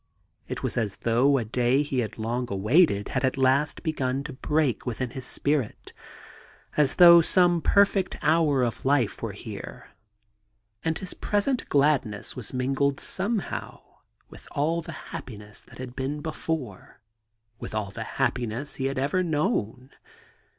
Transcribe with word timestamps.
It 0.47 0.63
was 0.63 0.77
as 0.79 0.95
though 0.95 1.37
a 1.37 1.45
day 1.45 1.83
he 1.83 1.99
had 1.99 2.17
long 2.17 2.47
awaited 2.51 3.09
had 3.09 3.23
at 3.23 3.37
last 3.37 3.83
begun 3.83 4.23
to 4.23 4.33
break 4.33 4.83
within 4.83 5.11
his 5.11 5.25
spirit, 5.27 5.93
as 6.75 6.95
though 6.95 7.21
some 7.21 7.61
perfect 7.61 8.17
hour 8.23 8.63
of 8.63 8.83
life 8.83 9.21
were 9.21 9.33
here. 9.33 9.89
And 10.83 10.97
his 10.97 11.13
present 11.13 11.69
gladness 11.69 12.35
was 12.35 12.51
mingled 12.51 12.99
somehow 12.99 13.79
with 14.27 14.47
all 14.53 14.81
the 14.81 15.11
happi 15.13 15.37
ness 15.37 15.63
that 15.65 15.77
had 15.77 15.95
been 15.95 16.21
before; 16.21 16.99
with 17.59 17.75
all 17.75 17.91
the 17.91 18.03
happiness 18.17 18.77
he 18.77 18.85
had 18.87 18.97
ever 18.97 19.21
known. 19.21 19.91